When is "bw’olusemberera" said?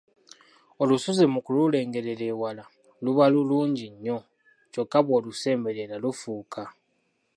5.05-5.95